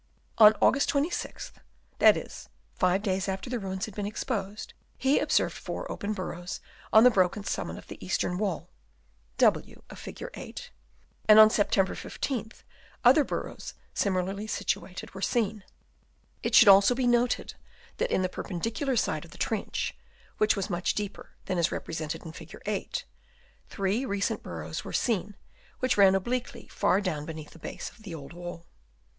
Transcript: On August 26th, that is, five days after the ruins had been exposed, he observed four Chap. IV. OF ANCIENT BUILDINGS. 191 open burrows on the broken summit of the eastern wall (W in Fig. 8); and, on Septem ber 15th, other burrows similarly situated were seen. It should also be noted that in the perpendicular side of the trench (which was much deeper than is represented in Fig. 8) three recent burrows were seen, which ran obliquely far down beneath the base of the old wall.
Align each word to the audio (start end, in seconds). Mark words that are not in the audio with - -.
On 0.39 0.55
August 0.63 0.89
26th, 0.89 1.51
that 1.99 2.17
is, 2.17 2.49
five 2.73 3.03
days 3.03 3.29
after 3.29 3.51
the 3.51 3.59
ruins 3.59 3.85
had 3.85 3.93
been 3.93 4.07
exposed, 4.07 4.73
he 4.97 5.19
observed 5.19 5.55
four 5.55 5.83
Chap. 5.83 5.89
IV. 5.91 5.93
OF 5.99 6.03
ANCIENT 6.03 6.15
BUILDINGS. 6.17 6.61
191 6.89 6.89
open 6.89 6.89
burrows 6.89 6.89
on 6.91 7.03
the 7.03 7.13
broken 7.13 7.43
summit 7.43 7.77
of 7.77 7.87
the 7.87 8.03
eastern 8.03 8.39
wall 8.39 8.71
(W 9.37 9.83
in 9.87 9.95
Fig. 9.95 10.27
8); 10.33 10.71
and, 11.29 11.37
on 11.37 11.51
Septem 11.51 11.85
ber 11.85 11.93
15th, 11.93 12.63
other 13.05 13.23
burrows 13.23 13.75
similarly 13.93 14.47
situated 14.47 15.13
were 15.13 15.21
seen. 15.21 15.63
It 16.41 16.55
should 16.55 16.67
also 16.67 16.95
be 16.95 17.05
noted 17.05 17.53
that 17.97 18.09
in 18.09 18.23
the 18.23 18.27
perpendicular 18.27 18.95
side 18.95 19.23
of 19.23 19.29
the 19.29 19.37
trench 19.37 19.95
(which 20.39 20.55
was 20.55 20.67
much 20.67 20.95
deeper 20.95 21.35
than 21.45 21.59
is 21.59 21.71
represented 21.71 22.25
in 22.25 22.31
Fig. 22.31 22.59
8) 22.65 23.05
three 23.69 24.03
recent 24.07 24.41
burrows 24.41 24.83
were 24.83 24.93
seen, 24.93 25.35
which 25.77 25.95
ran 25.95 26.15
obliquely 26.15 26.67
far 26.69 27.01
down 27.01 27.23
beneath 27.27 27.51
the 27.51 27.59
base 27.59 27.91
of 27.91 28.01
the 28.01 28.15
old 28.15 28.33
wall. 28.33 28.65